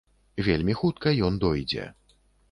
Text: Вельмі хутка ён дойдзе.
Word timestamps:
Вельмі 0.45 0.73
хутка 0.79 1.13
ён 1.27 1.37
дойдзе. 1.43 1.85